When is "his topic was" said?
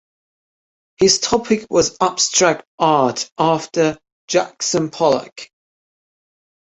0.97-1.95